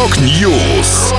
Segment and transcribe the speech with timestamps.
[0.00, 1.12] Rock News.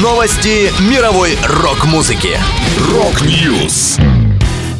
[0.00, 2.38] Новости мировой рок-музыки.
[2.90, 3.98] Rock News.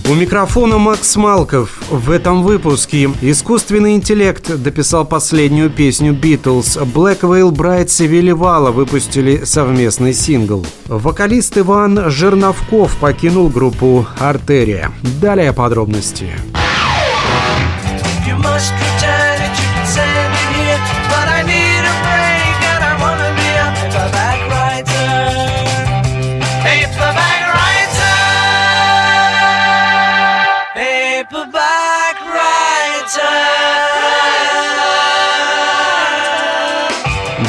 [0.09, 1.83] У микрофона Макс Малков.
[1.91, 6.82] В этом выпуске искусственный интеллект дописал последнюю песню Beatles.
[6.91, 10.64] Black Veil Brides и Вилле Вало выпустили совместный сингл.
[10.87, 14.91] Вокалист Иван Жерновков покинул группу «Артерия».
[15.21, 16.30] Далее подробности.
[18.27, 18.73] You must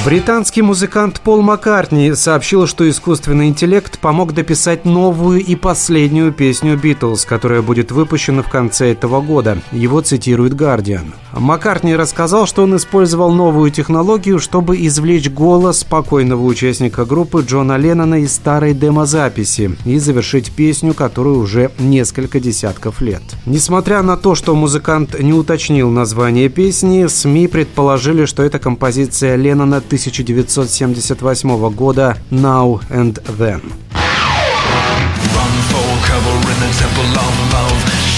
[0.10, 7.26] Британский музыкант Пол Маккартни сообщил, что искусственный интеллект помог дописать новую и последнюю песню «Битлз»,
[7.26, 9.60] которая будет выпущена в конце этого года.
[9.72, 11.14] Его цитирует «Гардиан».
[11.34, 18.22] Маккартни рассказал, что он использовал новую технологию, чтобы извлечь голос спокойного участника группы Джона Леннона
[18.22, 23.22] из старой демозаписи и завершить песню, которую уже несколько десятков лет.
[23.46, 29.78] Несмотря на то, что музыкант не уточнил название песни, СМИ предположили, что это композиция Леннона
[29.78, 33.62] 1978 года «Now and Then».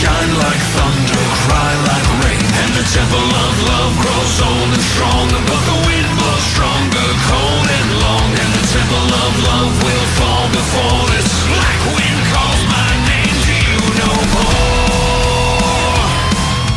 [0.02, 1.80] Shine like thunder, cry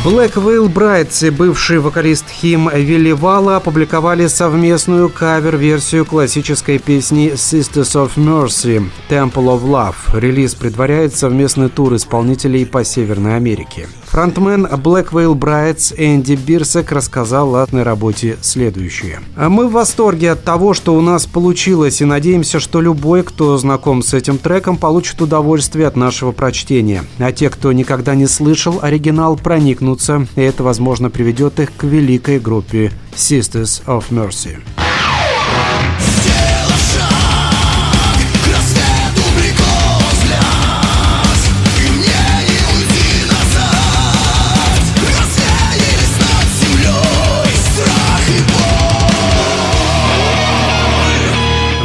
[0.05, 7.95] Black Veil Brides и бывший вокалист Хим Вилли Вала опубликовали совместную кавер-версию классической песни Sisters
[7.95, 9.95] of Mercy Temple of Love.
[10.13, 13.87] Релиз предваряет совместный тур исполнителей по Северной Америке.
[14.15, 19.19] Фронтмен Black Veil Brides Энди Бирсек рассказал о этой работе следующее.
[19.35, 24.01] «Мы в восторге от того, что у нас получилось, и надеемся, что любой, кто знаком
[24.01, 27.03] с этим треком, получит удовольствие от нашего прочтения.
[27.19, 32.39] А те, кто никогда не слышал оригинал, проникнутся, и это, возможно, приведет их к великой
[32.39, 34.84] группе Sisters of Mercy».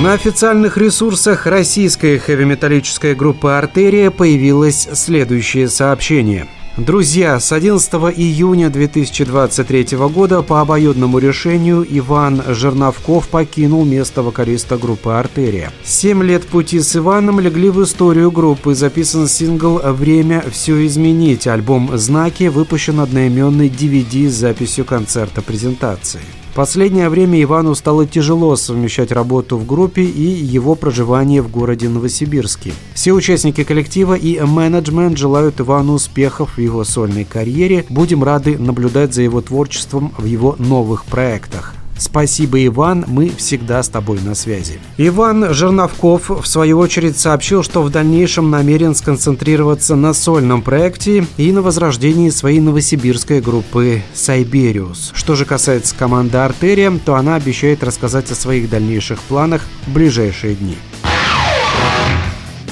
[0.03, 6.49] На официальных ресурсах российской хэви-металлической группы «Артерия» появилось следующее сообщение.
[6.79, 15.11] Друзья, с 11 июня 2023 года по обоюдному решению Иван Жерновков покинул место вокалиста группы
[15.11, 15.71] «Артерия».
[15.85, 18.75] Семь лет пути с Иваном легли в историю группы.
[18.75, 21.47] Записан сингл «Время все изменить».
[21.47, 26.23] Альбом «Знаки» выпущен одноименный DVD с записью концерта презентации.
[26.55, 32.73] Последнее время Ивану стало тяжело совмещать работу в группе и его проживание в городе Новосибирске.
[32.93, 37.87] Все участники коллектива и менеджмент желают Ивану успехов в его сольной карьере.
[37.89, 41.75] Будем рады наблюдать за его творчеством в его новых проектах.
[42.01, 44.81] Спасибо, Иван, мы всегда с тобой на связи.
[44.97, 51.53] Иван Жерновков, в свою очередь, сообщил, что в дальнейшем намерен сконцентрироваться на сольном проекте и
[51.53, 55.13] на возрождении своей новосибирской группы «Сайбериус».
[55.15, 60.55] Что же касается команды «Артерия», то она обещает рассказать о своих дальнейших планах в ближайшие
[60.55, 60.77] дни.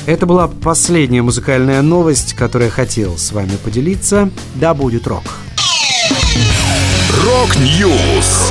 [0.07, 4.31] Это была последняя музыкальная новость, которую я хотел с вами поделиться.
[4.55, 5.25] Да будет рок!
[7.27, 8.51] Rock News!